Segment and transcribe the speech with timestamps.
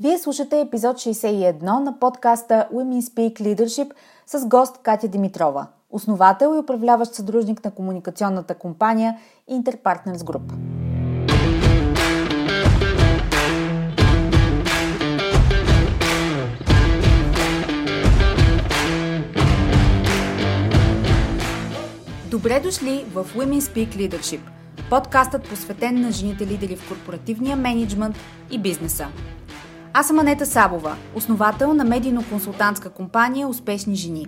[0.00, 3.92] Вие слушате епизод 61 на подкаста Women Speak Leadership
[4.26, 9.18] с гост Катя Димитрова, основател и управляващ съдружник на комуникационната компания
[9.50, 10.52] Interpartners Group.
[22.30, 24.40] Добре дошли в Women Speak Leadership–
[24.92, 28.16] подкастът посветен на жените лидери в корпоративния менеджмент
[28.50, 29.08] и бизнеса.
[29.94, 34.26] Аз съм Анета Сабова, основател на медийно-консултантска компания Успешни жени.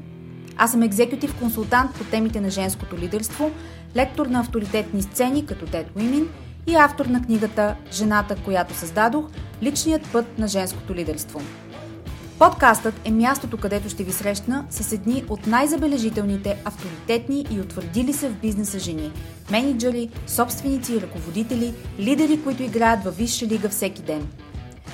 [0.56, 3.51] Аз съм екзекутив консултант по темите на женското лидерство,
[3.97, 6.27] лектор на авторитетни сцени като Dead Women
[6.66, 9.25] и автор на книгата Жената, която създадох–
[9.62, 11.41] личният път на женското лидерство–
[12.39, 18.28] Подкастът е мястото, където ще ви срещна с едни от най-забележителните, авторитетни и утвърдили се
[18.28, 19.12] в бизнеса жени.
[19.51, 24.28] Менеджери, собственици и ръководители, лидери, които играят във висша лига всеки ден.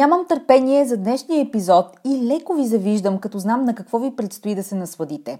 [0.00, 4.54] Нямам търпение за днешния епизод и леко ви завиждам, като знам на какво ви предстои
[4.54, 5.38] да се насладите.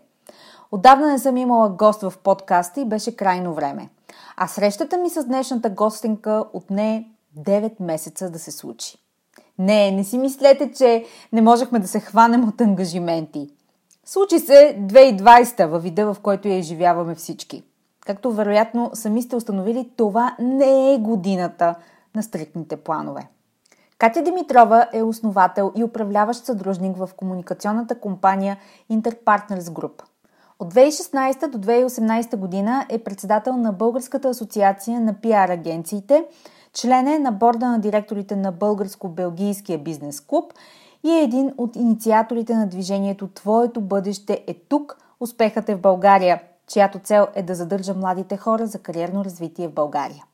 [0.73, 3.89] Отдавна не съм имала гост в подкаста и беше крайно време.
[4.37, 8.99] А срещата ми с днешната гостенка отне 9 месеца да се случи.
[9.59, 13.49] Не, не си мислете, че не можехме да се хванем от ангажименти.
[14.05, 17.63] Случи се 2020 във вида, в който я изживяваме всички.
[18.07, 21.75] Както вероятно сами сте установили, това не е годината
[22.15, 23.29] на стрикните планове.
[24.01, 28.57] Катя Димитрова е основател и управляващ съдружник в комуникационната компания
[28.93, 30.03] Interpartners Group.
[30.59, 36.25] От 2016 до 2018 година е председател на Българската асоциация на пиар агенциите,
[36.73, 40.53] член е на борда на директорите на Българско-белгийския бизнес клуб
[41.05, 46.43] и е един от инициаторите на движението Твоето бъдеще е тук, успехът е в България,
[46.67, 50.25] чиято цел е да задържа младите хора за кариерно развитие в България.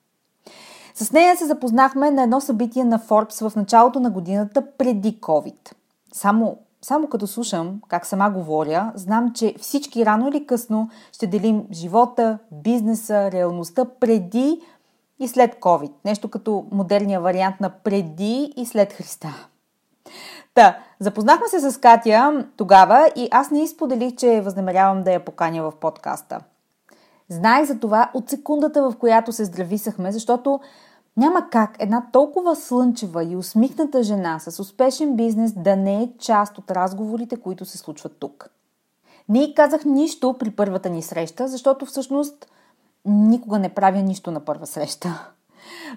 [0.99, 5.73] С нея се запознахме на едно събитие на Forbes в началото на годината преди COVID.
[6.13, 11.65] Само, само като слушам как сама говоря, знам, че всички рано или късно ще делим
[11.73, 14.61] живота, бизнеса, реалността преди
[15.19, 15.93] и след COVID.
[16.05, 19.29] Нещо като модерния вариант на преди и след Христа.
[20.55, 25.63] Та, запознахме се с Катя тогава и аз не изподелих, че възнамерявам да я поканя
[25.63, 26.41] в подкаста.
[27.29, 30.61] Знаех за това от секундата, в която се здрависахме, защото
[31.17, 36.59] няма как една толкова слънчева и усмихната жена с успешен бизнес да не е част
[36.59, 38.51] от разговорите, които се случват тук.
[39.29, 42.47] Не й казах нищо при първата ни среща, защото всъщност
[43.05, 45.31] никога не правя нищо на първа среща.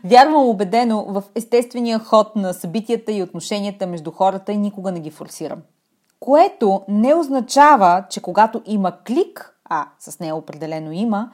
[0.03, 5.11] Вярвам убедено в естествения ход на събитията и отношенията между хората и никога не ги
[5.11, 5.61] форсирам.
[6.19, 11.31] Което не означава, че когато има клик, а с нея определено има,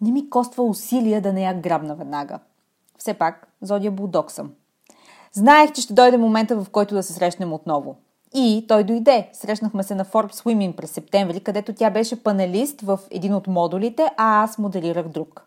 [0.00, 2.38] не ми коства усилия да не я грабна веднага.
[3.08, 4.50] Все пак, Зодия Булдог съм.
[5.32, 7.96] Знаех, че ще дойде момента, в който да се срещнем отново.
[8.34, 9.28] И той дойде.
[9.32, 14.10] Срещнахме се на Forbes Women през септември, където тя беше панелист в един от модулите,
[14.16, 15.46] а аз моделирах друг.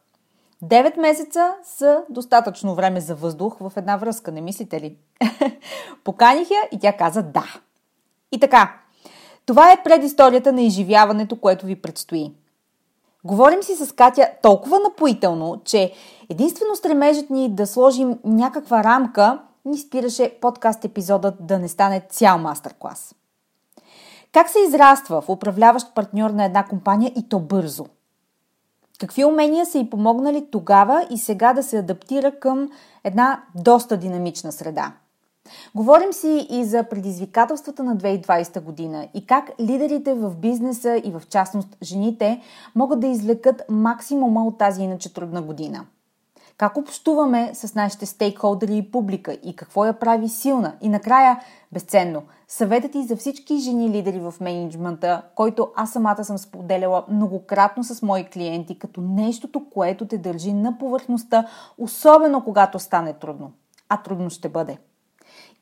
[0.62, 4.98] Девет месеца са достатъчно време за въздух в една връзка, не мислите ли?
[6.04, 7.46] Поканих я и тя каза да.
[8.32, 8.74] И така,
[9.46, 12.32] това е предисторията на изживяването, което ви предстои.
[13.24, 15.94] Говорим си с Катя толкова напоително, че
[16.30, 22.38] единствено стремежът ни да сложим някаква рамка ни спираше подкаст епизодът да не стане цял
[22.38, 23.16] мастер-клас.
[24.32, 27.86] Как се израства в управляващ партньор на една компания и то бързо?
[29.00, 32.70] Какви умения са й помогнали тогава и сега да се адаптира към
[33.04, 34.94] една доста динамична среда?
[35.76, 41.22] Говорим си и за предизвикателствата на 2020 година и как лидерите в бизнеса и в
[41.30, 42.42] частност жените
[42.76, 45.86] могат да извлекат максимума от тази иначе трудна година.
[46.58, 51.40] Как общуваме с нашите стейкхолдери и публика и какво я прави силна и накрая
[51.72, 52.24] безценно.
[52.48, 58.02] Съветът и за всички жени лидери в менеджмента, който аз самата съм споделяла многократно с
[58.02, 61.48] мои клиенти като нещото, което те държи на повърхността,
[61.78, 63.52] особено когато стане трудно.
[63.90, 64.78] А трудно ще бъде.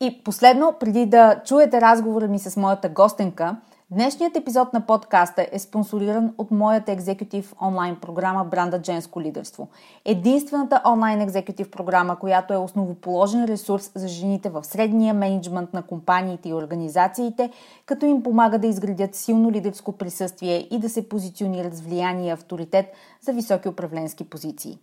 [0.02, 3.56] И последно, преди да чуете разговора ми с моята гостенка,
[3.92, 9.68] Днешният епизод на подкаста е спонсориран от моята екзекутив онлайн програма Бранда Женско лидерство.
[10.04, 16.48] Единствената онлайн екзекутив програма, която е основоположен ресурс за жените в средния менеджмент на компаниите
[16.48, 17.50] и организациите,
[17.86, 22.32] като им помага да изградят силно лидерско присъствие и да се позиционират с влияние и
[22.32, 22.86] авторитет
[23.20, 24.78] за високи управленски позиции.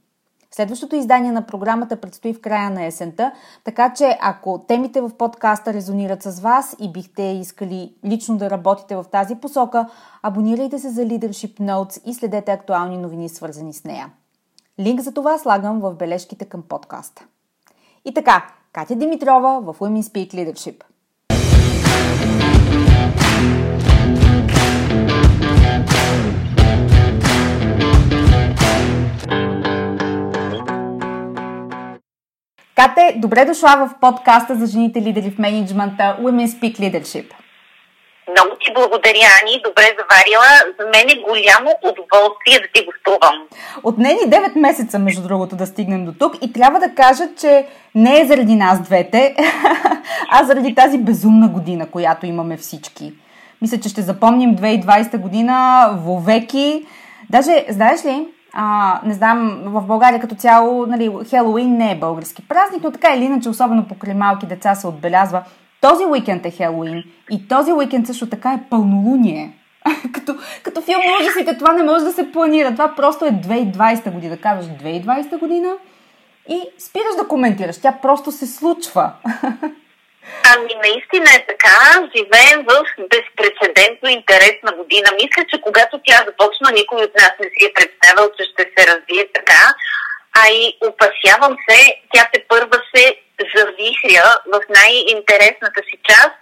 [0.57, 3.31] Следващото издание на програмата предстои в края на есента,
[3.63, 8.95] така че ако темите в подкаста резонират с вас и бихте искали лично да работите
[8.95, 9.89] в тази посока,
[10.23, 14.09] абонирайте се за Leadership Notes и следете актуални новини свързани с нея.
[14.79, 17.25] Линк за това слагам в бележките към подкаста.
[18.05, 20.83] И така, Катя Димитрова в Women Speak Leadership–
[32.77, 37.33] Кате, добре дошла в подкаста за жените лидери в менеджмента Women Speak Leadership.
[38.31, 39.61] Много ти благодаря, Ани.
[39.65, 40.73] Добре заварила.
[40.79, 43.47] За мен е голямо удоволствие да ти гостувам.
[43.83, 47.65] Отнени 9 месеца, между другото, да стигнем до тук и трябва да кажа, че
[47.95, 49.35] не е заради нас двете,
[50.29, 53.13] а заради тази безумна година, която имаме всички.
[53.61, 56.85] Мисля, че ще запомним 2020 година вовеки.
[57.29, 58.27] Даже, знаеш ли,
[58.59, 63.15] а, не знам, в България като цяло, нали, Хелоуин не е български празник, но така
[63.15, 65.43] или иначе, особено покрай малки деца се отбелязва.
[65.81, 69.53] Този уикенд е Хелоуин и този уикенд също така е пълнолуние.
[70.13, 72.71] като, като филм на ужасите, това не може да се планира.
[72.71, 74.37] Това просто е 2020 година.
[74.37, 75.73] Казваш 2020 година
[76.49, 77.77] и спираш да коментираш.
[77.81, 79.11] Тя просто се случва.
[80.53, 81.77] Ами наистина е така.
[82.15, 85.09] Живеем в безпредседентно интересна година.
[85.13, 88.87] Мисля, че когато тя започна, никой от нас не си е представил, че ще се
[88.87, 89.63] развие така.
[90.39, 93.15] А и опасявам се, тя те първа се
[93.55, 96.35] завихря в най-интересната си част.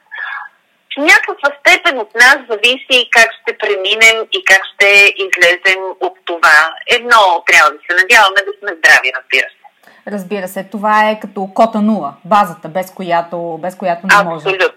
[0.93, 6.75] В някаква степен от нас зависи как ще преминем и как ще излезем от това.
[6.87, 9.64] Едно трябва да се надяваме да сме здрави, разбира се.
[10.07, 14.35] Разбира се, това е като кота нула, базата, без която, без която не може.
[14.35, 14.67] Абсолютно.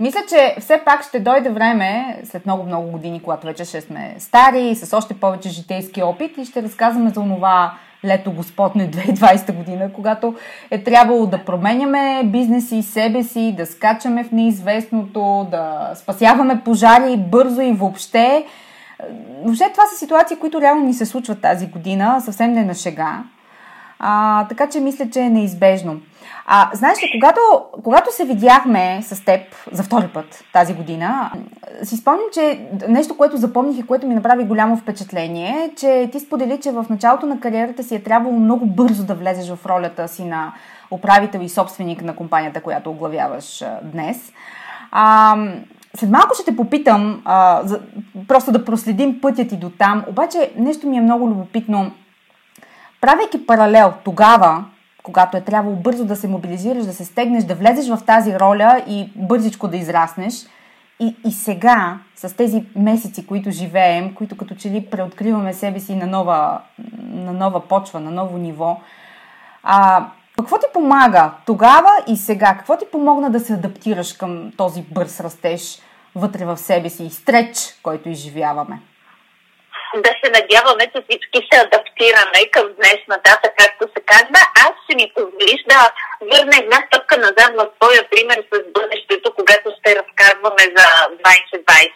[0.00, 4.60] Мисля, че все пак ще дойде време, след много-много години, когато вече ще сме стари
[4.60, 7.72] и с още повече житейски опит и ще разказваме за това
[8.04, 10.34] лето Господне 2020 година, когато
[10.70, 17.60] е трябвало да променяме бизнеси себе си, да скачаме в неизвестното, да спасяваме пожари бързо
[17.60, 18.46] и въобще.
[19.44, 23.22] Въобще това са ситуации, които реално ни се случват тази година, съвсем не на шега.
[23.98, 26.00] А, така че мисля, че е неизбежно.
[26.46, 27.40] А, знаеш ли, когато,
[27.84, 29.40] когато се видяхме с теб
[29.72, 31.32] за втори път тази година,
[31.82, 36.60] си спомням, че нещо, което запомних и което ми направи голямо впечатление, че ти сподели,
[36.60, 40.24] че в началото на кариерата си е трябвало много бързо да влезеш в ролята си
[40.24, 40.52] на
[40.90, 44.32] управител и собственик на компанията, която оглавяваш днес.
[44.90, 45.36] А,
[45.96, 47.80] след малко ще те попитам, а, за,
[48.28, 51.90] просто да проследим пътя ти до там, обаче нещо ми е много любопитно–
[53.00, 54.64] Правейки паралел тогава,
[55.02, 58.82] когато е трябвало бързо да се мобилизираш, да се стегнеш, да влезеш в тази роля
[58.86, 60.34] и бързичко да израснеш,
[61.00, 65.94] и, и сега, с тези месеци, които живеем, които като че ли преоткриваме себе си
[65.94, 66.60] на нова,
[67.02, 68.80] на нова почва, на ново ниво,
[69.62, 70.06] а,
[70.36, 72.54] какво ти помага тогава и сега?
[72.58, 75.78] Какво ти помогна да се адаптираш към този бърз растеж
[76.14, 78.80] вътре в себе си и стреч, който изживяваме?
[79.96, 84.40] Да се надяваме, че всички се адаптираме към днешна дата, както се казва.
[84.66, 85.80] Аз ще ми позволиш да
[86.30, 89.57] върна една стъпка назад в твоя пример с бъдещето, когато
[90.38, 90.86] ще разказваме за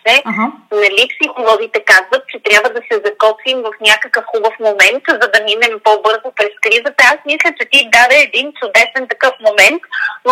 [0.06, 0.22] 2020.
[0.24, 0.50] Uh-huh.
[0.72, 5.80] Нали психолозите казват, че трябва да се закоцим в някакъв хубав момент, за да минем
[5.84, 7.04] по-бързо през кризата.
[7.12, 9.82] Аз мисля, че ти даде един чудесен такъв момент.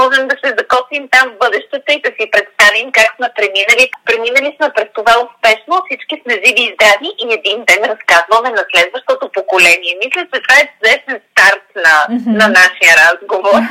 [0.00, 3.84] Можем да се закоцим там в бъдещето и да си представим как сме преминали.
[4.08, 8.64] Преминали сме през това успешно, всички сме живи и здрави и един ден разказваме на
[8.72, 10.00] следващото поколение.
[10.04, 12.32] Мисля, че това е чудесен старт на, mm-hmm.
[12.40, 13.60] на нашия разговор.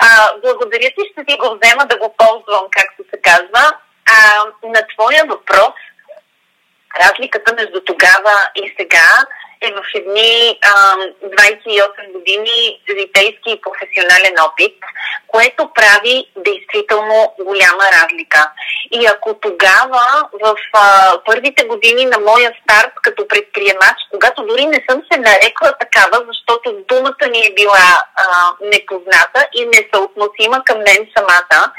[0.00, 0.08] А,
[0.42, 3.67] благодаря ти, ще си го взема да го ползвам, както се казва.
[4.10, 5.74] А, на твоя въпрос,
[7.00, 9.08] разликата между тогава и сега
[9.60, 14.74] е в едни а, 28 години житейски и професионален опит,
[15.26, 18.50] което прави действително голяма разлика.
[18.92, 24.84] И ако тогава, в а, първите години на моя старт като предприемач, когато дори не
[24.90, 28.24] съм се нарекла такава, защото думата ми е била а,
[28.60, 31.72] непозната и несъотносима към мен самата,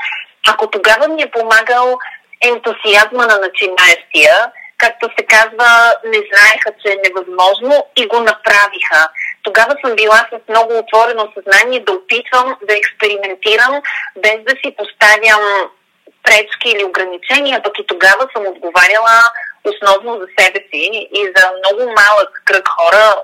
[0.50, 2.00] ако тогава ми е помагал
[2.42, 9.10] ентусиазма на начинаещия, както се казва, не знаеха, че е невъзможно и го направиха.
[9.44, 13.82] Тогава съм била с много отворено съзнание да опитвам да експериментирам,
[14.16, 15.42] без да си поставям
[16.24, 19.18] пречки или ограничения, пък и тогава съм отговаряла
[19.64, 23.16] основно за себе си и за много малък кръг хора.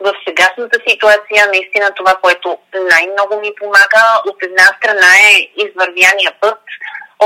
[0.00, 6.58] В сегашната ситуация наистина това, което най-много ми помага, от една страна е извървяния път,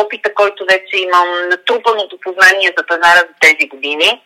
[0.01, 4.23] опита, който вече имам, натрупаното познание за пазара за тези години.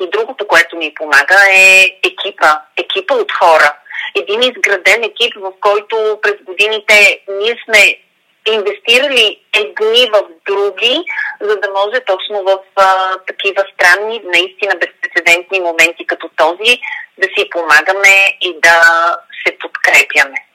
[0.00, 2.52] И другото, което ми помага е екипа.
[2.76, 3.76] Екипа от хора.
[4.16, 7.98] Един изграден екип, в който през годините ние сме
[8.46, 11.04] инвестирали едни в други,
[11.40, 16.78] за да може точно в а, такива странни, наистина безпредседентни моменти като този
[17.18, 18.80] да си помагаме и да
[19.46, 20.51] се подкрепяме.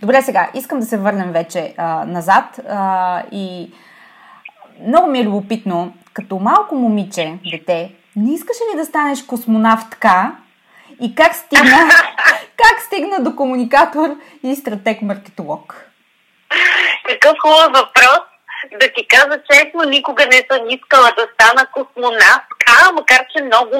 [0.00, 3.72] Добре, сега искам да се върнем вече а, назад а, и
[4.86, 10.32] много ми е любопитно, като малко момиче, дете, не искаш ли да станеш космонавтка
[11.00, 11.88] и как стигна,
[12.56, 15.86] как стигна до комуникатор и стратег-маркетолог?
[17.08, 18.20] Какъв хубав въпрос.
[18.80, 21.66] Да ти кажа честно, никога не съм искала да стана
[22.66, 23.76] космонавтка, макар че много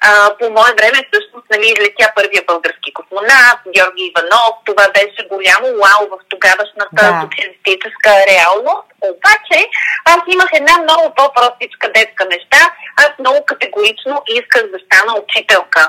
[0.00, 4.54] а, по мое време всъщност нали, излетя първия български космонавт, Георги Иванов.
[4.64, 7.20] Това беше голямо вау в тогавашната да.
[7.22, 8.88] социалистическа реалност.
[9.12, 9.58] Обаче
[10.04, 12.62] аз имах една много по-простичка детска неща.
[12.96, 15.82] Аз много категорично исках да стана учителка.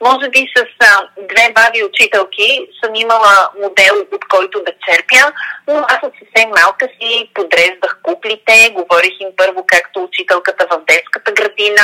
[0.00, 0.58] Може би с
[0.90, 2.48] а, две баби учителки
[2.84, 5.32] съм имала модел, от който да черпя,
[5.68, 11.32] но аз от съвсем малка си подреждах куклите, говорих им първо както учителката в детската
[11.32, 11.77] градина,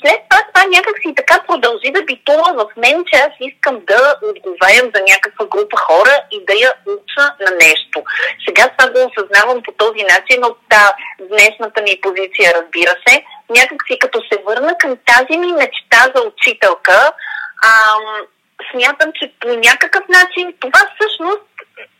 [0.00, 4.16] след това това някак си така продължи да битува в мен, че аз искам да
[4.22, 7.98] отговарям за някаква група хора и да я уча на нещо.
[8.46, 10.92] Сега това го осъзнавам по този начин от та,
[11.30, 13.24] днешната ми позиция, разбира се.
[13.50, 17.12] Някак си като се върна към тази ми мечта за учителка,
[17.70, 18.04] ам,
[18.70, 21.42] смятам, че по някакъв начин това всъщност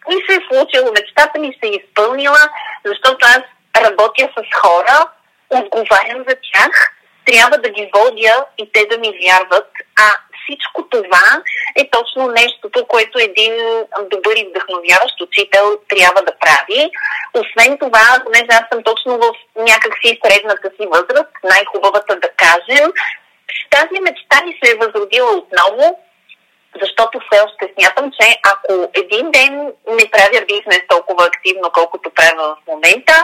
[0.08, 0.92] ми се е случило.
[0.92, 2.42] Мечтата ми се е изпълнила,
[2.84, 3.42] защото аз
[3.84, 5.06] работя с хора,
[5.50, 6.94] отговарям за тях
[7.26, 9.68] трябва да ги водя и те да ми вярват.
[9.98, 10.08] А
[10.44, 11.42] всичко това
[11.76, 13.54] е точно нещото, което един
[14.10, 16.90] добър и вдъхновяващ учител трябва да прави.
[17.34, 22.92] Освен това, понеже аз съм точно в някакси средната си възраст, най-хубавата да кажем,
[23.70, 25.98] тази мечта ми се е възродила отново
[26.82, 29.52] защото все още смятам, че ако един ден
[29.98, 33.16] не правя бизнес толкова активно, колкото правя в момента,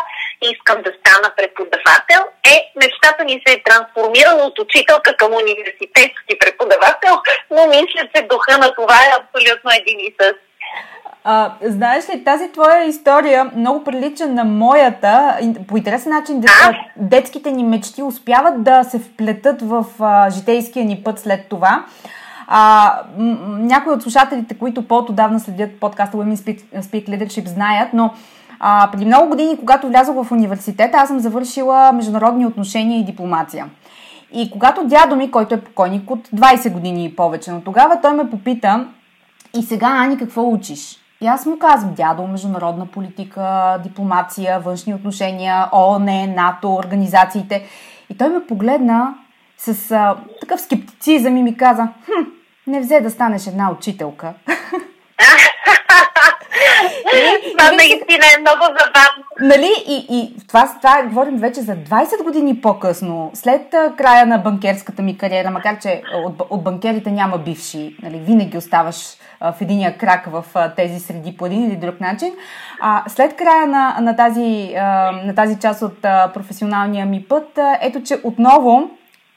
[0.52, 2.22] искам да стана преподавател,
[2.54, 7.14] е, мечтата ми се е трансформирала от учителка към университетски преподавател,
[7.50, 10.38] но мисля, че духа на това е абсолютно един и същ.
[11.24, 15.38] А, знаеш ли, тази твоя история много прилича на моята.
[15.68, 16.42] По интересен начин
[16.96, 21.84] детските ни мечти успяват да се вплетат в а, житейския ни път след това.
[22.52, 22.94] А,
[23.58, 28.14] някои от слушателите, които по-отдавна следят подкаста Women Speak, Speak Leadership, знаят, но
[28.60, 33.66] а, преди много години, когато влязох в университета, аз съм завършила международни отношения и дипломация.
[34.32, 38.12] И когато дядо ми, който е покойник от 20 години и повече, но тогава той
[38.12, 38.86] ме попита,
[39.58, 40.96] и сега, Ани, какво учиш?
[41.20, 47.64] И аз му казвам, дядо, международна политика, дипломация, външни отношения, ООН, НАТО, организациите.
[48.10, 49.14] И той ме погледна
[49.58, 54.34] с а, такъв скептицизъм и ми каза, хм, не взе да станеш една учителка.
[57.58, 59.24] Това наистина е много забавно.
[59.40, 59.72] Нали?
[59.86, 65.18] И, и това, това говорим вече за 20 години по-късно, след края на банкерската ми
[65.18, 68.18] кариера, макар че от, от банкерите няма бивши, нали?
[68.18, 68.96] винаги оставаш
[69.40, 70.44] в единия крак в
[70.76, 72.34] тези среди по един или друг начин.
[72.80, 74.72] А, след края на, на, тази,
[75.24, 76.02] на тази част от
[76.34, 78.90] професионалния ми път, ето че отново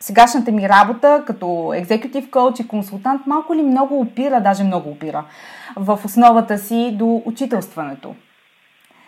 [0.03, 5.23] сегашната ми работа като екзекутив коуч и консултант малко ли много опира, даже много опира,
[5.75, 8.15] в основата си до учителстването?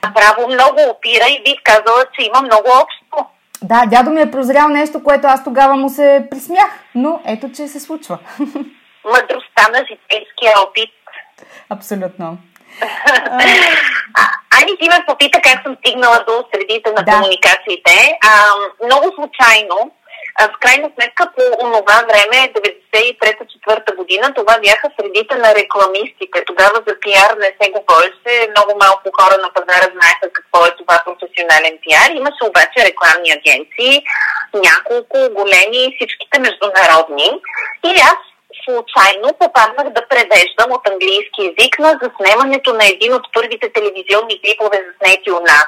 [0.01, 3.25] Право много опира и бих казала, че има много общо.
[3.61, 7.67] Да, дядо ми е прозрял нещо, което аз тогава му се присмях, но ето, че
[7.67, 8.17] се случва.
[9.05, 10.91] Мъдростта на житейския опит.
[11.69, 12.37] Абсолютно.
[14.61, 17.11] Ани ти ме попита как съм стигнала до средите на да.
[17.11, 18.17] комуникациите.
[18.23, 18.53] А,
[18.85, 19.91] много случайно
[20.41, 26.45] в крайна сметка по онова време, 93-4 година, това бяха средите на рекламистите.
[26.45, 30.95] Тогава за пиар не се говореше, много малко хора на пазара знаеха какво е това
[31.05, 32.09] професионален пиар.
[32.09, 34.03] Имаше обаче рекламни агенции,
[34.67, 37.29] няколко големи, всичките международни.
[37.89, 38.19] И аз
[38.65, 44.77] случайно попаднах да превеждам от английски язик на заснемането на един от първите телевизионни клипове
[44.87, 45.67] заснети у нас.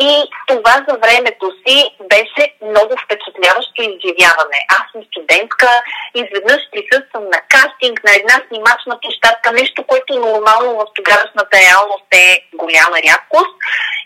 [0.00, 4.58] И това за времето си беше много впечатляващо изживяване.
[4.78, 5.68] Аз съм студентка,
[6.14, 12.44] изведнъж присъствам на кастинг на една снимачна площадка, нещо, което нормално в тогавашната реалност е
[12.54, 13.54] голяма рядкост.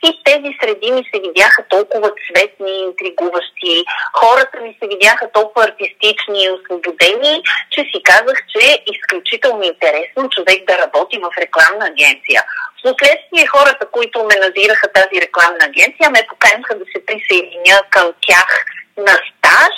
[0.07, 3.85] И тези среди ми се видяха толкова цветни, интригуващи,
[4.21, 10.29] хората ми се видяха толкова артистични и освободени, че си казах, че е изключително интересно
[10.31, 12.41] човек да работи в рекламна агенция.
[12.79, 18.51] Впоследствие хората, които ме назираха тази рекламна агенция, ме поканиха да се присъединя към тях
[18.97, 19.77] на стаж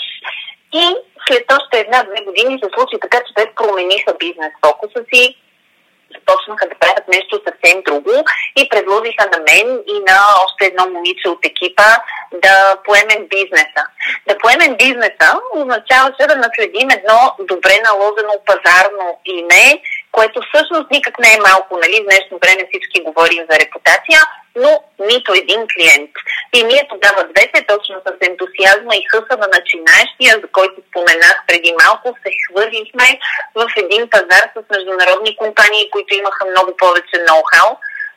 [0.72, 0.84] и
[1.26, 5.36] след още една-две години се случи така, че те промениха бизнес фокуса си,
[6.16, 8.14] започнаха да правят нещо съвсем друго
[8.56, 11.90] и предложиха на мен и на още едно момиче от екипа
[12.32, 13.82] да поемем бизнеса.
[14.28, 19.82] Да поемем бизнеса означаваше да наследим едно добре наложено пазарно име,
[20.16, 21.72] което всъщност никак не е малко.
[21.82, 21.96] Нали?
[22.00, 24.20] В днешно време всички говорим за репутация,
[24.62, 24.70] но
[25.10, 26.12] нито един клиент.
[26.56, 31.70] И ние тогава двете, точно с ентусиазма и хъса на начинаещия, за който споменах преди
[31.82, 33.08] малко, се хвърлихме
[33.54, 37.70] в един пазар с международни компании, които имаха много повече ноу-хау,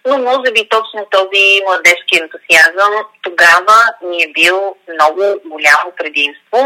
[0.08, 6.60] но може би точно този младежки ентусиазъм тогава ни е бил много голямо предимство.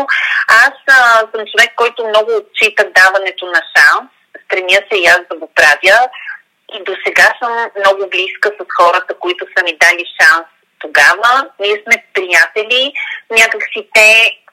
[0.65, 4.09] Аз а, съм човек, който много отчита даването на шанс,
[4.53, 5.99] стремя се и аз да го правя
[6.75, 10.47] и до сега съм много близка с хората, които са ми дали шанс
[10.79, 11.47] тогава.
[11.59, 12.93] Ние сме приятели,
[13.31, 14.09] някакси те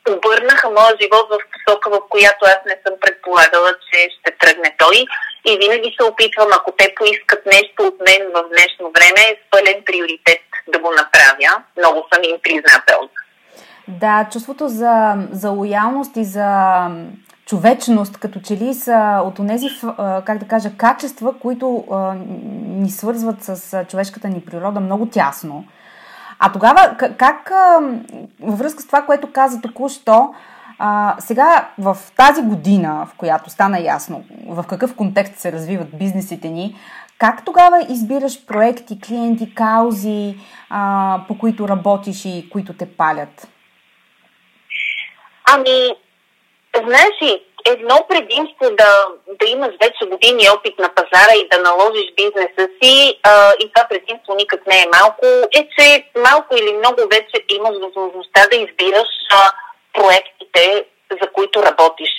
[0.08, 4.96] обърнаха моя живот в посока, в която аз не съм предполагала, че ще тръгне той.
[5.44, 9.82] И винаги се опитвам, ако те поискат нещо от мен в днешно време, е пълен
[9.86, 11.62] приоритет да го направя.
[11.78, 13.08] Много съм им признателна.
[13.88, 16.46] Да, чувството за, за лоялност и за
[17.50, 19.66] човечност, като че ли са от тези,
[19.96, 21.84] как да кажа, качества, които
[22.66, 25.64] ни свързват с човешката ни природа много тясно.
[26.38, 27.50] А тогава, как,
[28.40, 30.34] във връзка с това, което каза току-що,
[31.18, 36.76] сега в тази година, в която стана ясно в какъв контекст се развиват бизнесите ни,
[37.18, 40.36] как тогава избираш проекти, клиенти, каузи,
[41.28, 43.48] по които работиш и които те палят?
[45.54, 45.94] Ами,
[46.76, 49.06] Знаеш ли, едно предимство да,
[49.40, 53.88] да имаш вече години опит на пазара и да наложиш бизнеса си, а, и това
[53.88, 59.08] предимство никак не е малко, е, че малко или много вече имаш възможността да избираш
[59.32, 59.50] а,
[59.92, 60.84] проектите,
[61.22, 62.10] за които работиш.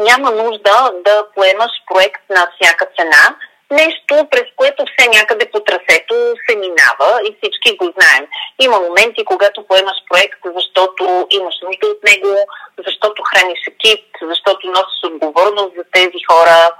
[0.00, 3.36] Няма нужда да поемаш проект на всяка цена,
[3.70, 6.14] нещо, през което все някъде по трасето
[6.48, 8.26] се минава и всички го знаем.
[8.58, 12.36] Има моменти, когато поемаш проект, защото имаш нужда от него,
[12.86, 16.70] защото храниш екип, защото носиш отговорност за тези хора.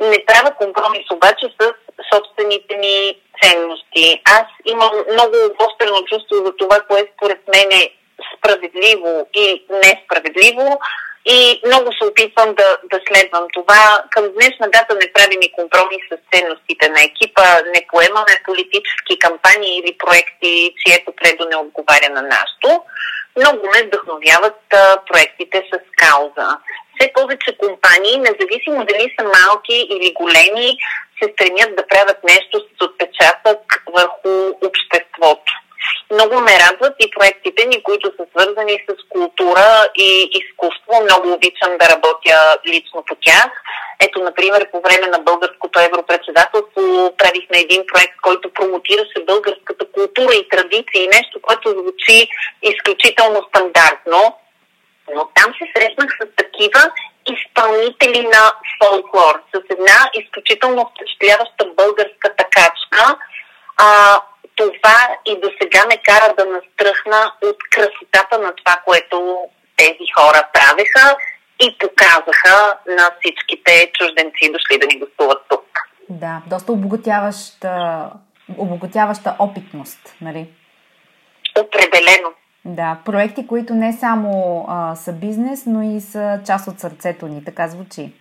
[0.00, 1.72] Не правя компромис обаче с
[2.14, 4.22] собствените ми ценности.
[4.24, 7.92] Аз имам много острено чувство за това, което според мен е
[8.36, 10.80] справедливо и несправедливо
[11.32, 14.04] и много се опитвам да, да следвам това.
[14.10, 19.78] Към днешна дата не правим и компромис с ценностите на екипа, не поемаме политически кампании
[19.78, 22.82] или проекти, чието предо не отговаря на нашото.
[23.36, 26.48] Много ме вдъхновяват а, проектите с кауза.
[26.94, 30.68] Все повече компании, независимо дали са малки или големи,
[31.18, 33.60] се стремят да правят нещо с отпечатък
[33.96, 34.32] върху
[34.68, 35.52] обществото.
[36.10, 41.02] Много ме радват и проектите ни, които са свързани с култура и изкуство.
[41.02, 43.50] Много обичам да работя лично по тях.
[44.00, 50.48] Ето, например, по време на българското европредседателство правихме един проект, който промотираше българската култура и
[50.48, 51.08] традиции.
[51.12, 52.28] Нещо, което звучи
[52.62, 54.36] изключително стандартно.
[55.14, 56.90] Но там се срещнах с такива
[57.26, 63.16] изпълнители на фолклор, с една изключително впечатляваща българска такачка.
[63.76, 64.20] А,
[64.64, 69.38] това и до сега ме кара да настръхна от красотата на това, което
[69.76, 71.16] тези хора правеха
[71.60, 75.66] и показаха на всичките чужденци, дошли да ни гостуват тук.
[76.08, 78.04] Да, доста обогатяваща,
[78.58, 80.48] обогатяваща опитност, нали?
[81.58, 82.32] Определено.
[82.64, 87.44] Да, проекти, които не само а, са бизнес, но и са част от сърцето ни,
[87.44, 88.12] така звучи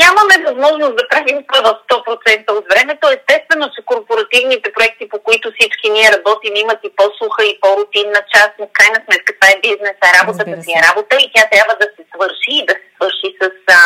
[0.00, 3.04] нямаме възможност да правим това в 100% от времето.
[3.18, 8.52] Естествено, че корпоративните проекти, по които всички ние работим, имат и по-суха и по-рутинна част,
[8.58, 11.74] но в крайна сметка това е бизнес, а работата си е работа и тя трябва
[11.82, 13.44] да се свърши и да се свърши с
[13.78, 13.80] а,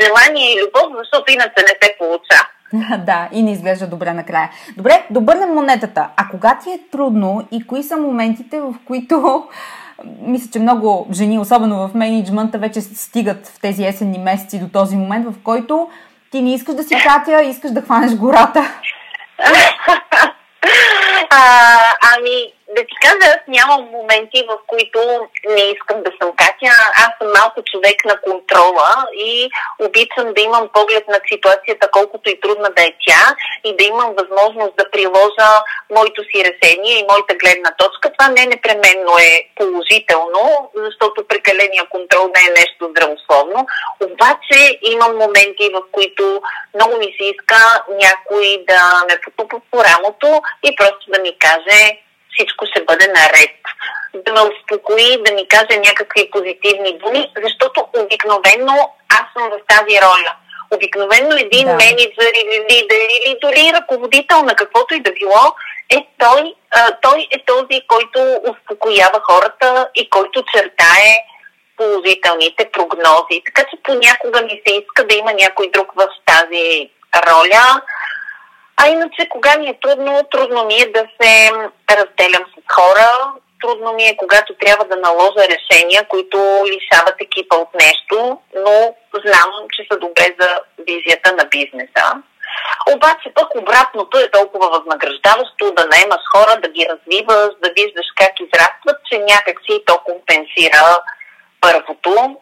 [0.00, 2.48] желание и любов, защото иначе не се получава.
[3.06, 4.50] да, и не изглежда добре накрая.
[4.76, 6.08] Добре, добърнем монетата.
[6.16, 9.48] А кога ти е трудно и кои са моментите, в които
[10.20, 14.96] мисля, че много жени, особено в менеджмента, вече стигат в тези есенни месеци до този
[14.96, 15.88] момент, в който
[16.30, 18.64] ти не искаш да си Катя, искаш да хванеш гората.
[21.32, 21.78] А,
[22.16, 22.52] ами,
[23.04, 24.98] аз нямам моменти, в които
[25.48, 26.74] не искам да съм Катя.
[26.96, 32.40] Аз съм малко човек на контрола и обичам да имам поглед на ситуацията, колкото и
[32.40, 33.22] трудна да е тя
[33.64, 35.50] и да имам възможност да приложа
[35.90, 38.12] моето си решение и моята гледна точка.
[38.12, 43.66] Това не непременно е положително, защото прекаления контрол не е нещо здравословно.
[44.00, 46.42] Обаче имам моменти, в които
[46.74, 51.98] много ми се иска някой да ме потупа по рамото и просто да ми каже
[52.32, 53.56] всичко ще бъде наред.
[54.14, 58.76] Да ме успокои, да ми каже някакви позитивни думи, защото обикновено
[59.08, 60.32] аз съм в тази роля.
[60.70, 61.74] Обикновено един да.
[61.74, 65.54] менеджер или лидер или дори ръководител на каквото и да било,
[65.90, 71.16] е той, а, той е този, който успокоява хората и който чертае
[71.76, 73.42] положителните прогнози.
[73.46, 76.90] Така че понякога ми се иска да има някой друг в тази
[77.28, 77.82] роля.
[78.82, 81.50] А иначе, кога ми е трудно, трудно ми е да се
[81.90, 87.74] разделям с хора, трудно ми е, когато трябва да наложа решения, които лишават екипа от
[87.74, 90.48] нещо, но знам, че са добре за
[90.88, 92.04] визията на бизнеса.
[92.94, 98.32] Обаче пък обратното е толкова възнаграждаващо да наемаш хора, да ги развиваш, да виждаш как
[98.40, 100.98] израстват, че някак си то компенсира
[101.60, 102.36] първото.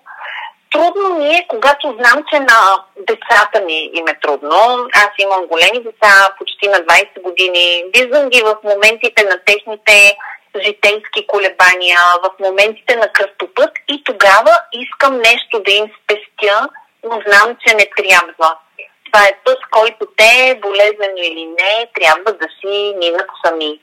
[0.70, 4.88] Трудно ми е, когато знам, че на децата ми им е трудно.
[4.94, 7.84] Аз имам големи деца, почти на 20 години.
[7.96, 10.16] Виждам ги в моментите на техните
[10.56, 16.68] житейски колебания, в моментите на кръстопът и тогава искам нещо да им спестя,
[17.04, 18.58] но знам, че не трябва.
[19.04, 23.80] Това е път, който те, болезнено или не, трябва да си минат сами.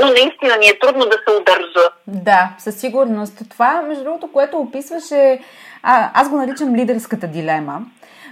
[0.00, 1.88] Но наистина ни е трудно да се удържа.
[2.06, 3.50] Да, със сигурност.
[3.50, 5.38] Това, между другото, което описваше,
[5.82, 7.80] а, аз го наричам лидерската дилема.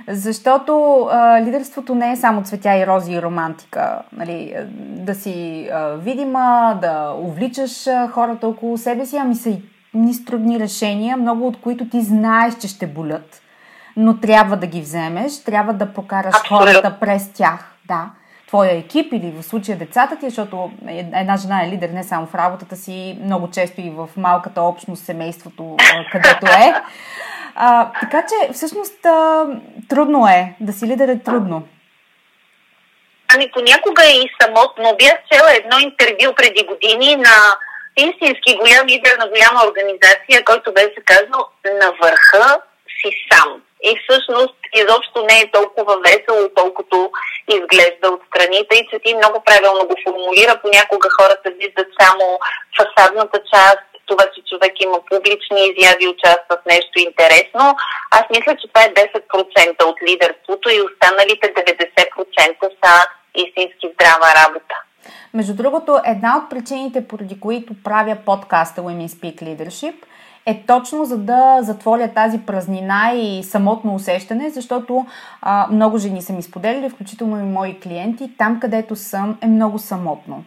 [0.08, 4.02] Защото а, лидерството не е само цветя и рози и романтика.
[4.12, 9.62] Нали, да си а, видима, да увличаш а, хората около себе си, ами са и
[9.94, 13.42] ни трудни решения, много от които ти знаеш, че ще болят,
[13.96, 16.66] но трябва да ги вземеш, трябва да покараш Абсолютно.
[16.66, 17.76] хората през тях.
[17.88, 18.10] Да
[18.50, 22.34] твоя екип или в случая децата ти, защото една жена е лидер не само в
[22.34, 25.76] работата си, много често и в малката общност, семейството,
[26.12, 26.74] където е.
[27.54, 29.46] А, така че, всъщност, а,
[29.88, 30.54] трудно е.
[30.60, 31.68] Да си лидер е трудно.
[33.34, 34.96] Ами понякога е и самотно.
[34.98, 37.56] Бях цела едно интервю преди години на
[37.96, 42.60] истински голям лидер на голяма организация, който беше казал на върха
[43.00, 43.62] си сам.
[43.82, 47.10] И всъщност изобщо не е толкова весело, колкото
[47.48, 50.60] изглежда от страните и че ти много правилно го формулира.
[50.62, 52.38] Понякога хората виждат само
[52.76, 57.64] фасадната част, това, че човек има публични изяви, участва в нещо интересно.
[58.18, 62.94] Аз мисля, че това е 10% от лидерството и останалите 90% са
[63.44, 64.74] истински здрава работа.
[65.34, 69.94] Между другото, една от причините, поради които правя подкаста Women Speak Leadership,
[70.46, 75.06] е точно за да затворя тази празнина и самотно усещане, защото
[75.42, 79.78] а, много жени са ми споделили, включително и мои клиенти, там където съм е много
[79.78, 80.44] самотно.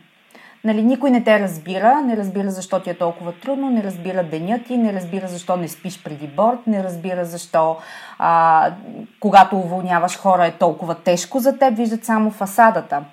[0.66, 4.60] Нали, никой не те разбира, не разбира защо ти е толкова трудно, не разбира деня
[4.68, 7.78] ти, не разбира защо не спиш преди борт, не разбира защо
[8.20, 8.72] а,
[9.20, 13.04] когато уволняваш хора е толкова тежко за теб, виждат само фасадата.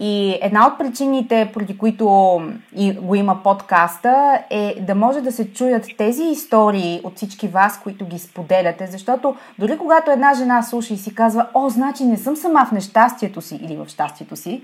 [0.00, 2.40] И една от причините, поради които
[2.76, 7.80] и го има подкаста, е да може да се чуят тези истории от всички вас,
[7.82, 12.16] които ги споделяте, защото дори когато една жена слуша и си казва, о, значи не
[12.16, 14.62] съм сама в нещастието си или в щастието си,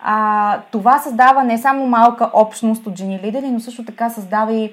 [0.00, 4.72] а, това създава не само малка общност от жени лидери, но също така създава и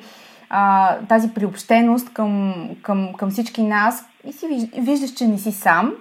[0.49, 4.05] а, тази приобщеност към, към, към всички нас.
[4.27, 5.91] И си виждаш, че не си сам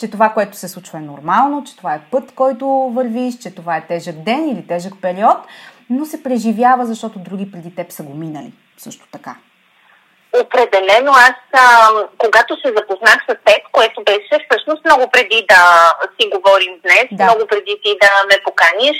[0.00, 3.76] че това, което се случва е нормално, че това е път, който вървиш, че това
[3.76, 5.36] е тежък ден или тежък период,
[5.90, 9.34] но се преживява, защото други преди теб са го минали също така.
[10.44, 16.30] Определено аз, а, когато се запознах с теб, което беше всъщност много преди да си
[16.34, 17.24] говорим днес, да.
[17.24, 18.96] много преди ти да ме поканиш,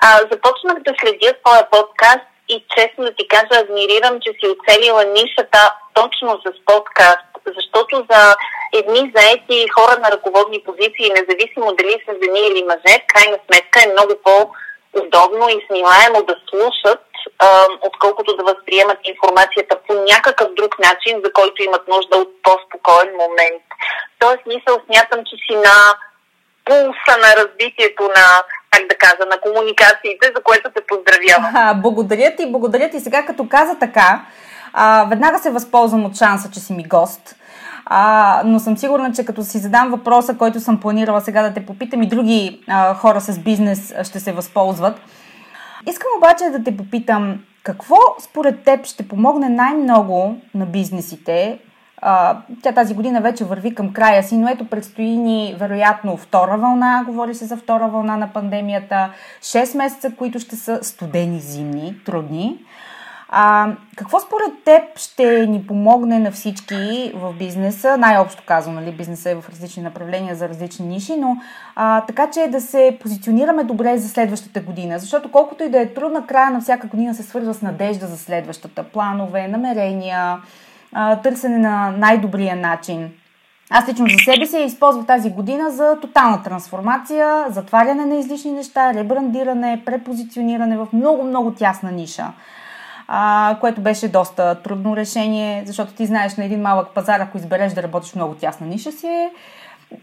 [0.00, 5.04] а, започнах да следя твоя подкаст и честно да ти кажа, адмирирам, че си оцелила
[5.04, 8.34] нишата точно с подкаст, защото за
[8.74, 13.82] едни заети хора на ръководни позиции, независимо дали са жени или мъже, в крайна сметка
[13.82, 17.04] е много по-удобно и смилаемо да слушат,
[17.82, 23.62] отколкото да възприемат информацията по някакъв друг начин, за който имат нужда от по-спокоен момент.
[24.18, 25.76] Тоест, мисъл смятам, че си на
[26.64, 28.26] пулса на развитието на,
[28.70, 31.82] как да кажа, на комуникациите, за което те поздравявам.
[31.82, 33.00] благодаря ти, благодаря ти.
[33.00, 34.20] Сега като каза така,
[34.72, 37.36] а, веднага се възползвам от шанса, че си ми гост.
[37.86, 41.66] А, но съм сигурна, че като си задам въпроса, който съм планирала сега да те
[41.66, 45.00] попитам и други а, хора с бизнес ще се възползват.
[45.86, 51.58] Искам обаче да те попитам, какво според теб ще помогне най-много на бизнесите
[52.02, 56.56] а, тя тази година вече върви към края си, но ето предстои ни вероятно втора
[56.56, 59.10] вълна, говори се за втора вълна на пандемията,
[59.42, 62.58] 6 месеца, които ще са студени, зимни, трудни.
[63.30, 67.96] А, какво според теб ще ни помогне на всички в бизнеса?
[67.96, 71.36] Най-общо казано, нали, бизнеса е в различни направления за различни ниши, но
[71.76, 75.94] а, така че да се позиционираме добре за следващата година, защото колкото и да е
[75.94, 78.82] трудна, края на всяка година се свързва с надежда за следващата.
[78.82, 80.38] Планове, намерения,
[80.92, 83.10] а, търсене на най-добрия начин.
[83.70, 88.94] Аз лично за себе си използвах тази година за тотална трансформация, затваряне на излишни неща,
[88.94, 92.26] ребрандиране, препозициониране в много-много тясна ниша
[93.08, 97.72] а, което беше доста трудно решение, защото ти знаеш на един малък пазар, ако избереш
[97.72, 99.30] да работиш много тясна ниша си е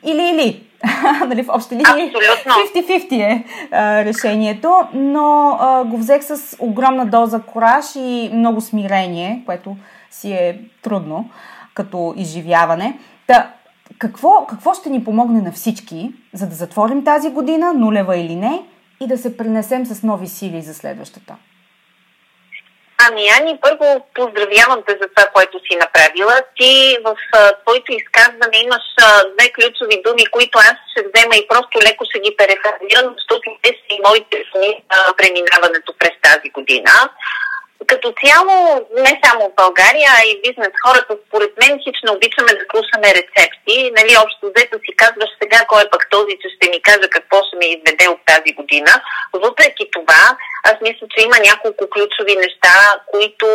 [0.03, 0.63] или-или.
[1.27, 7.41] нали, в общи линии 50-50 е а, решението, но а, го взех с огромна доза
[7.41, 9.77] кораж и много смирение, което
[10.11, 11.29] си е трудно
[11.73, 12.99] като изживяване.
[13.27, 13.51] Та,
[13.97, 18.61] какво, какво ще ни помогне на всички, за да затворим тази година, нулева или не,
[18.99, 21.35] и да се пренесем с нови сили за следващата?
[23.07, 26.35] Ами, Ани, първо поздравявам те за това, което си направила.
[26.57, 31.47] Ти в а, твоето изказване имаш а, две ключови думи, които аз ще взема и
[31.47, 34.83] просто леко ще ги перефразирам, защото те са и моите сни
[35.17, 36.91] преминаването през тази година
[37.87, 38.55] като цяло,
[39.05, 43.75] не само в България, а и бизнес хората, според мен, хищно обичаме да слушаме рецепти.
[43.97, 47.37] Нали, общо взето си казваш сега кой е пък този, че ще ми каже какво
[47.43, 48.91] ще ми изведе от тази година.
[49.33, 50.23] Въпреки това,
[50.69, 52.75] аз мисля, че има няколко ключови неща,
[53.11, 53.47] които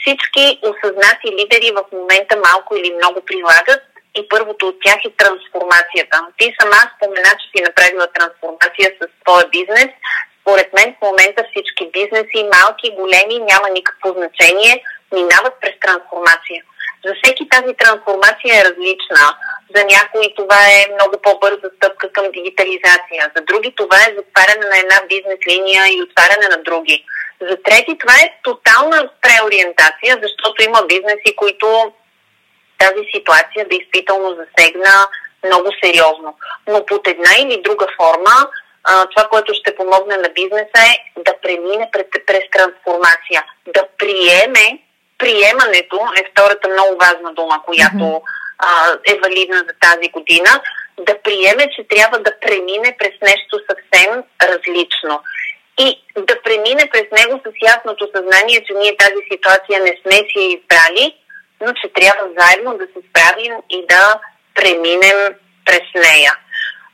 [0.00, 3.82] всички осъзнати лидери в момента малко или много прилагат
[4.18, 6.16] и първото от тях е трансформацията.
[6.38, 9.90] Ти сама спомена, че си направила трансформация с твоя бизнес
[10.42, 16.62] според мен в момента всички бизнеси, малки, големи, няма никакво значение, минават през трансформация.
[17.06, 19.24] За всеки тази трансформация е различна.
[19.74, 23.22] За някои това е много по-бърза стъпка към дигитализация.
[23.36, 27.04] За други това е затваряне на една бизнес линия и отваряне на други.
[27.40, 31.92] За трети това е тотална преориентация, защото има бизнеси, които
[32.78, 35.06] тази ситуация действително засегна
[35.44, 36.36] много сериозно.
[36.68, 38.48] Но под една или друга форма
[38.84, 44.78] а, това, което ще помогне на бизнеса е да премине през, през трансформация, да приеме,
[45.18, 48.22] приемането е втората много важна дума, която
[48.58, 48.68] а,
[49.12, 50.60] е валидна за тази година,
[50.98, 55.22] да приеме, че трябва да премине през нещо съвсем различно.
[55.78, 60.40] И да премине през него с ясното съзнание, че ние тази ситуация не сме си
[60.56, 61.16] избрали,
[61.60, 64.20] но че трябва заедно да се справим и да
[64.54, 66.32] преминем през нея.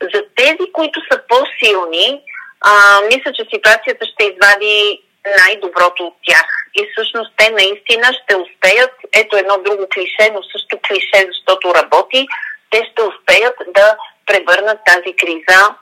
[0.01, 2.21] За тези, които са по-силни,
[2.61, 5.01] а, мисля, че ситуацията ще извади
[5.37, 6.47] най-доброто от тях.
[6.75, 12.27] И всъщност те наистина ще успеят, ето едно друго клише, но също клише, защото работи,
[12.69, 15.75] те ще успеят да превърнат тази криза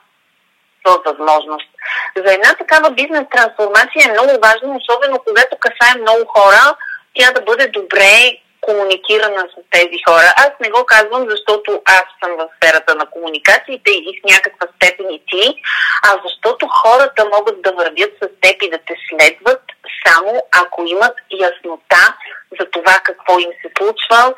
[0.84, 1.68] в възможност.
[2.16, 6.76] За една такава бизнес трансформация е много важно, особено когато касае много хора,
[7.14, 10.34] тя да бъде добре комуникирана с тези хора.
[10.36, 15.10] Аз не го казвам, защото аз съм в сферата на комуникациите и в някаква степен
[15.10, 15.54] и ти,
[16.02, 19.62] а защото хората могат да вървят с теб и да те следват
[20.06, 22.14] само ако имат яснота
[22.60, 24.34] за това какво им се случва,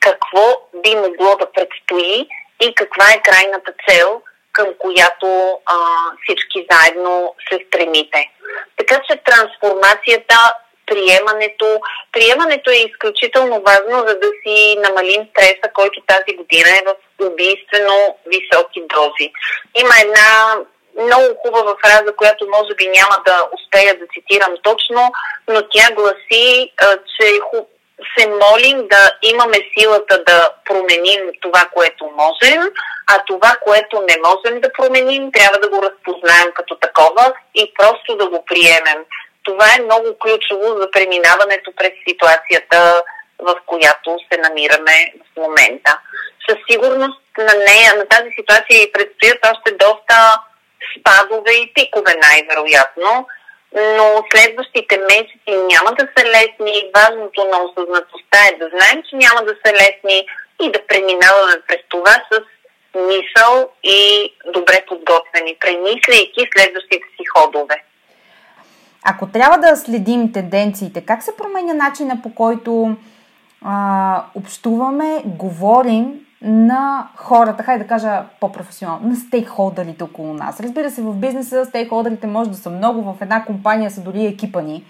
[0.00, 0.44] какво
[0.82, 2.28] би могло да предстои
[2.60, 5.76] и каква е крайната цел, към която а,
[6.22, 8.30] всички заедно се стремите.
[8.76, 10.36] Така че трансформацията
[10.86, 11.80] приемането.
[12.12, 16.94] Приемането е изключително важно, за да си намалим стреса, който тази година е в
[17.26, 19.32] убийствено високи дози.
[19.76, 20.56] Има една
[21.04, 25.12] много хубава фраза, която може би няма да успея да цитирам точно,
[25.48, 26.72] но тя гласи,
[27.16, 27.26] че
[28.18, 32.62] се молим да имаме силата да променим това, което можем,
[33.06, 38.16] а това, което не можем да променим, трябва да го разпознаем като такова и просто
[38.16, 39.04] да го приемем
[39.46, 43.02] това е много ключово за преминаването през ситуацията,
[43.38, 45.98] в която се намираме в момента.
[46.48, 50.16] Със сигурност на нея, на тази ситуация и предстоят още доста
[50.92, 53.26] спадове и пикове най-вероятно,
[53.72, 56.90] но следващите месеци няма да са лесни.
[56.96, 60.26] Важното на осъзнатостта е да знаем, че няма да са лесни
[60.62, 62.40] и да преминаваме през това с
[62.94, 67.84] мисъл и добре подготвени, премисляйки следващите си ходове.
[69.08, 72.96] Ако трябва да следим тенденциите, как се променя начина по който
[73.62, 80.60] а, общуваме, говорим на хората, хайде да кажа по-професионално, на стейкхолдерите около нас.
[80.60, 84.60] Разбира се, в бизнеса стейкхолдерите може да са много, в една компания са дори екипа
[84.60, 84.84] ни.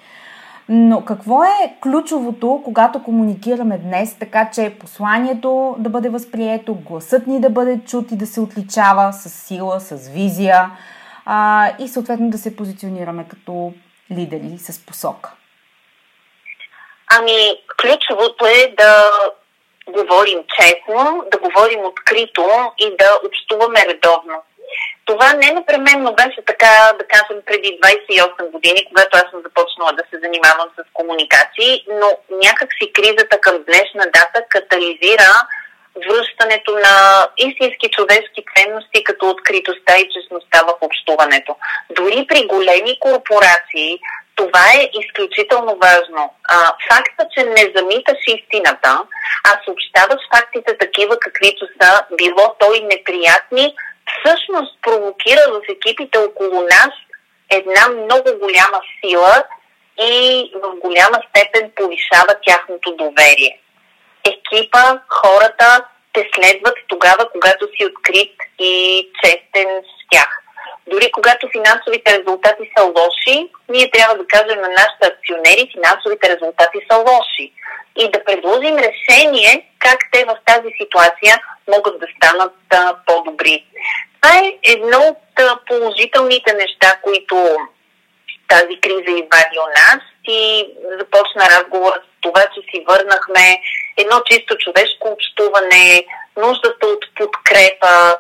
[0.69, 7.41] Но какво е ключовото, когато комуникираме днес, така че посланието да бъде възприето, гласът ни
[7.41, 10.71] да бъде чут и да се отличава с сила, с визия
[11.27, 13.73] а, и съответно да се позиционираме като
[14.11, 15.31] лидери с посока?
[17.11, 19.11] Ами, ключовото е да
[19.89, 24.43] говорим честно, да говорим открито и да общуваме редовно.
[25.05, 27.79] Това не непременно беше така, да кажем, преди
[28.11, 33.41] 28 години, когато аз съм започнала да се занимавам с комуникации, но някак си кризата
[33.41, 35.31] към днешна дата катализира
[36.09, 41.57] връщането на истински човешки ценности, като откритостта и честността в общуването.
[41.91, 43.99] Дори при големи корпорации
[44.37, 46.35] това е изключително важно.
[46.49, 49.03] А, факта, че не замиташ истината,
[49.45, 53.75] а съобщаваш фактите такива, каквито са, било то и неприятни,
[54.15, 56.91] всъщност провокира в екипите около нас
[57.51, 59.45] една много голяма сила
[60.01, 63.61] и в голяма степен повишава тяхното доверие.
[64.31, 70.43] Екипа, хората те следват тогава, когато си открит и честен с тях.
[70.87, 76.79] Дори когато финансовите резултати са лоши, ние трябва да кажем на нашите акционери, финансовите резултати
[76.91, 77.53] са лоши.
[77.97, 83.65] И да предложим решение как те в тази ситуация могат да станат а, по-добри.
[84.21, 87.57] Това е едно от а, положителните неща, които
[88.49, 93.61] тази криза извади у нас и започна разговор с това, че си върнахме
[93.97, 96.07] едно чисто човешко общуване,
[96.37, 98.17] нуждата от подкрепа,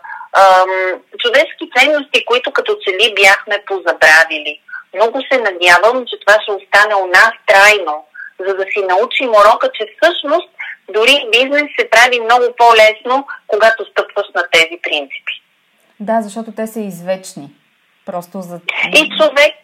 [1.18, 4.60] човешки ценности, които като че ли бяхме позабравили.
[4.94, 8.04] Много се надявам, че това ще остане у нас трайно,
[8.46, 10.48] за да си научим урока, че всъщност
[10.88, 15.42] дори бизнес се прави много по-лесно, когато стъпваш на тези принципи.
[16.00, 17.50] Да, защото те са извечни.
[18.06, 18.60] Просто за...
[18.94, 19.56] И човек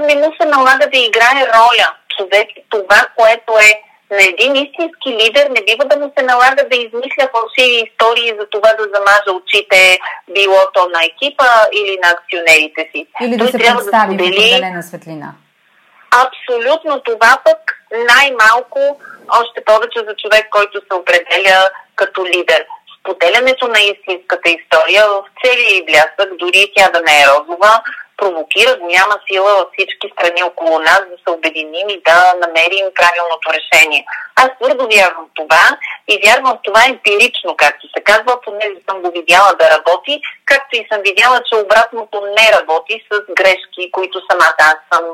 [0.00, 1.94] не му се налага да играе роля.
[2.16, 6.76] Човек, това, което е на един истински лидер не бива да му се налага да
[6.76, 9.98] измисля фалшиви истории за това да замажа очите,
[10.30, 13.06] било то на екипа или на акционерите си.
[13.22, 14.36] Или да Той се трябва представи да сподели...
[14.36, 15.32] в определена светлина.
[16.24, 17.60] Абсолютно това пък
[17.92, 19.00] най-малко,
[19.40, 22.64] още повече за човек, който се определя като лидер.
[23.00, 27.82] Споделянето на истинската история в целия и блясък, дори тя да не е розова,
[28.18, 33.46] провокира голяма сила във всички страни около нас да се обединим и да намерим правилното
[33.58, 34.02] решение.
[34.42, 35.64] Аз твърдо вярвам в това
[36.12, 40.72] и вярвам в това емпирично, както се казва, понеже съм го видяла да работи, както
[40.76, 45.04] и съм видяла, че обратното не работи с грешки, които самата аз съм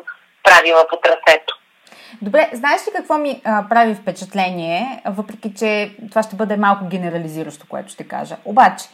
[0.42, 1.52] правила по трасето.
[2.22, 7.66] Добре, знаеш ли какво ми а, прави впечатление, въпреки че това ще бъде малко генерализиращо,
[7.68, 8.36] което ще кажа.
[8.44, 8.84] Обаче,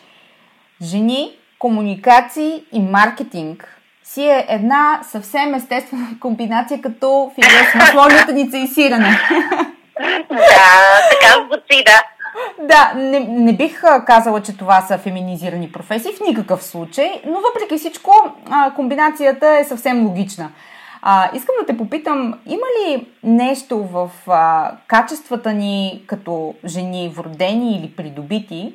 [0.82, 3.79] жени, комуникации и маркетинг
[4.14, 9.20] си е една съвсем естествена комбинация като филе с масло, лютеница и сирене.
[10.28, 12.02] Да, така звучи, да.
[12.62, 17.78] Да, не, не бих казала, че това са феминизирани професии в никакъв случай, но въпреки
[17.78, 18.12] всичко
[18.76, 20.50] комбинацията е съвсем логична.
[21.02, 27.76] А, искам да те попитам, има ли нещо в а, качествата ни като жени, вродени
[27.76, 28.74] или придобити,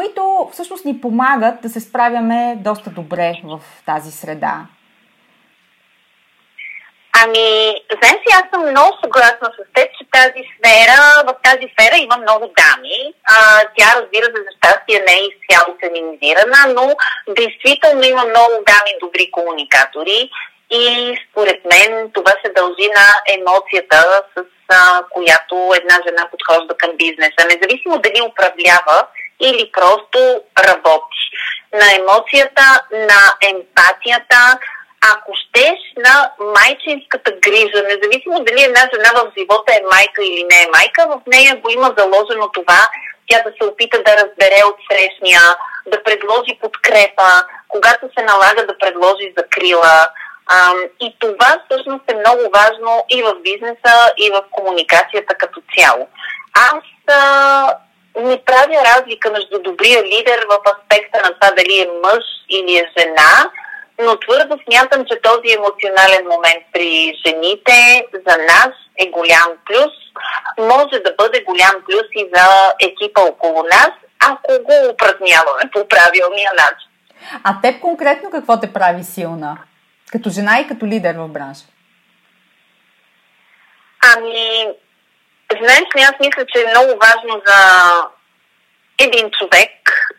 [0.00, 4.54] които всъщност ни помагат да се справяме доста добре в тази среда.
[7.22, 7.48] Ами,
[7.98, 12.44] знаеш аз съм много съгласна с теб, че тази сфера, в тази сфера има много
[12.62, 12.98] дами.
[13.34, 13.36] А,
[13.76, 16.84] тя, разбира се, за щастие не е изцяло феминизирана, но
[17.34, 20.30] действително има много дами добри комуникатори
[20.70, 20.84] и
[21.24, 27.40] според мен това се дължи на емоцията, с а, която една жена подхожда към бизнеса.
[27.52, 29.06] Независимо дали управлява
[29.40, 31.22] или просто работи.
[31.74, 34.58] На емоцията, на емпатията,
[35.14, 40.62] ако щеш на майчинската грижа, независимо дали една жена в живота е майка или не
[40.62, 42.88] е майка, в нея го има заложено това,
[43.28, 45.40] тя да се опита да разбере от срещния,
[45.86, 47.30] да предложи подкрепа,
[47.68, 50.06] когато се налага да предложи закрила.
[51.00, 56.08] И това всъщност е много важно и в бизнеса, и в комуникацията като цяло.
[56.54, 56.84] Аз
[58.18, 62.92] не правя разлика между добрия лидер в аспекта на това дали е мъж или е
[62.98, 63.50] жена,
[64.02, 69.92] но твърдо смятам, че този емоционален момент при жените за нас е голям плюс.
[70.58, 73.90] Може да бъде голям плюс и за екипа около нас,
[74.20, 76.90] ако го упражняваме по правилния начин.
[77.44, 79.58] А теб конкретно какво те прави силна?
[80.12, 81.64] Като жена и като лидер в бранша?
[84.16, 84.66] Ами,
[85.62, 87.58] ли, аз мисля, че е много важно за
[88.98, 89.72] един човек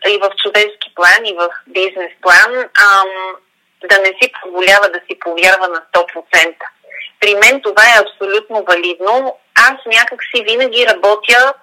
[0.08, 3.08] и в човешки план, и в бизнес план ам,
[3.84, 6.54] да не си позволява да си повярва на 100%.
[7.20, 9.38] при мен това е абсолютно валидно.
[9.54, 11.54] Аз някак си винаги работя,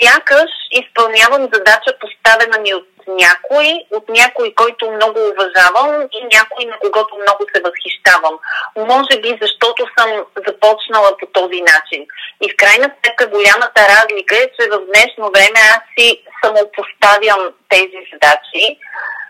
[0.00, 6.78] сякаш изпълнявам задача поставена ми от някой, от някой, който много уважавам и някой, на
[6.78, 8.38] когото много се възхищавам.
[8.76, 10.10] Може би защото съм
[10.46, 12.06] започнала по този начин.
[12.42, 18.00] И в крайна сметка голямата разлика е, че в днешно време аз си самопоставям тези
[18.12, 18.78] задачи,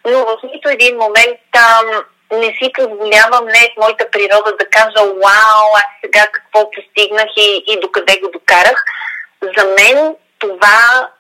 [0.05, 1.85] но в нито един момент там
[2.33, 7.31] не си позволявам, не е в моята природа да кажа, вау, аз сега какво постигнах
[7.37, 8.85] и, и докъде го докарах.
[9.43, 11.11] За мен това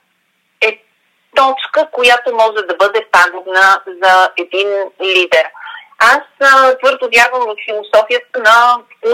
[1.36, 4.68] точка, която може да бъде пагубна за един
[5.00, 5.46] лидер.
[5.98, 6.20] Аз
[6.82, 8.56] твърдо вярвам в философията на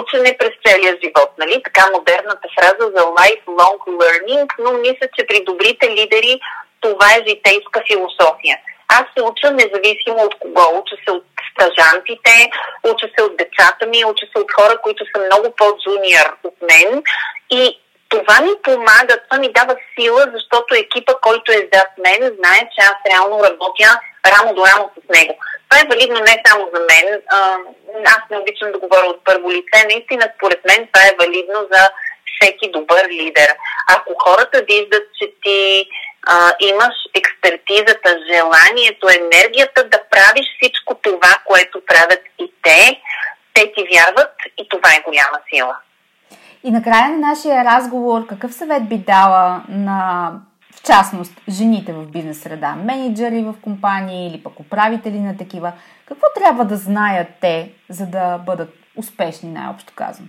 [0.01, 1.62] учене през целия живот, нали?
[1.62, 6.41] Така модерната фраза за lifelong learning, но мисля, че при добрите лидери
[6.81, 8.57] това е житейска философия.
[8.89, 10.79] Аз се уча независимо от кого.
[10.79, 12.51] Уча се от стажантите,
[12.85, 17.03] уча се от децата ми, уча се от хора, които са много по-джуниор от мен.
[17.51, 17.79] И
[18.12, 22.80] това ми помага, това ми дава сила, защото екипа, който е зад мен, знае, че
[22.80, 25.38] аз реално работя рамо до рамо с него.
[25.68, 27.22] Това е валидно не само за мен.
[28.04, 29.78] Аз не обичам да говоря от първо лице.
[29.84, 31.90] Наистина, според мен, това е валидно за
[32.32, 33.56] всеки добър лидер.
[33.88, 35.88] Ако хората виждат, че ти
[36.26, 43.00] а, имаш експертизата, желанието, енергията да правиш всичко това, което правят и те,
[43.54, 45.76] те ти вярват и това е голяма сила.
[46.64, 50.32] И накрая на нашия разговор, какъв съвет би дала на,
[50.74, 55.72] в частност, жените в бизнес среда, менеджери в компании или пък управители на такива?
[56.08, 60.28] Какво трябва да знаят те, за да бъдат успешни, най-общо казано?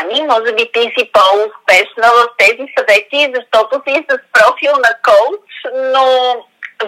[0.00, 5.50] Ани, може би ти си по-успешна в тези съвети, защото си с профил на коуч,
[5.92, 6.04] но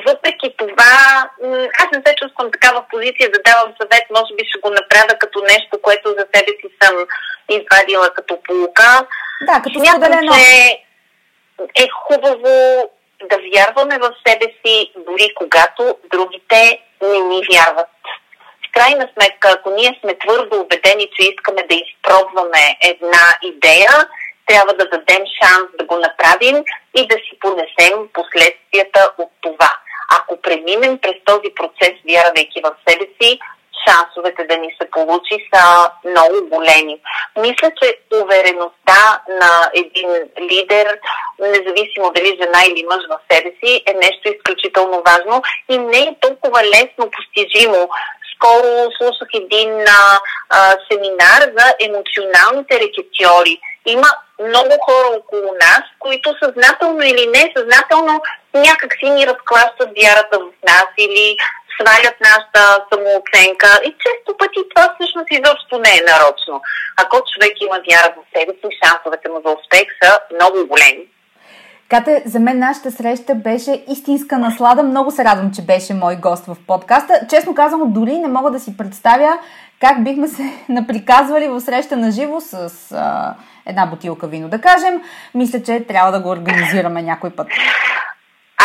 [0.06, 1.28] въпреки това,
[1.78, 5.40] аз не се чувствам такава позиция да давам съвет, може би ще го направя като
[5.42, 6.96] нещо, което за себе си съм
[7.48, 9.06] извадила като полука.
[9.46, 10.78] Да, като Смятам, че
[11.82, 12.90] е хубаво
[13.22, 17.88] да вярваме в себе си, дори когато другите не ни вярват.
[18.68, 24.08] В крайна сметка, ако ние сме твърдо убедени, че искаме да изпробваме една идея,
[24.48, 29.70] трябва да дадем шанс да го направим и да си понесем последствията от това.
[30.20, 33.38] Ако преминем през този процес, вярвайки в себе си,
[33.88, 37.00] шансовете да ни се получи са много големи.
[37.38, 40.08] Мисля, че увереността на един
[40.40, 40.98] лидер,
[41.38, 46.16] независимо дали жена или мъж в себе си, е нещо изключително важно и не е
[46.20, 47.90] толкова лесно постижимо.
[48.34, 50.20] Скоро слушах един а,
[50.50, 54.08] а, семинар за емоционалните рекетьори има
[54.40, 58.22] много хора около нас, които съзнателно или несъзнателно
[58.54, 61.36] някак си ни разклащат вярата в нас или
[61.74, 62.62] свалят нашата
[62.92, 63.68] самооценка.
[63.86, 66.54] И често пъти това всъщност изобщо не е нарочно.
[67.02, 71.04] Ако човек има вяра в себе си, шансовете му за успех са много големи.
[71.88, 74.82] Кате, за мен нашата среща беше истинска наслада.
[74.82, 77.20] Много се радвам, че беше мой гост в подкаста.
[77.30, 79.38] Честно казвам, дори не мога да си представя
[79.80, 83.34] как бихме се наприказвали в среща на живо с а,
[83.68, 85.02] една бутилка вино, да кажем.
[85.34, 87.46] Мисля, че трябва да го организираме някой път.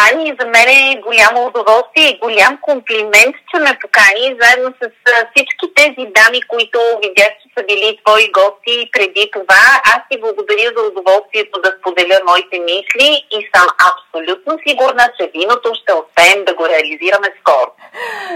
[0.06, 4.84] Ани, за мен е голямо удоволствие и голям комплимент, че ме покани заедно с
[5.32, 9.64] всички тези дами, които видях, че са били твои гости преди това.
[9.94, 15.68] Аз ти благодаря за удоволствието да споделя моите мисли и съм абсолютно сигурна, че виното
[15.80, 17.70] ще успеем да го реализираме скоро.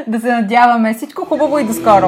[0.08, 0.94] Да се надяваме.
[0.94, 2.08] Всичко хубаво и до скоро!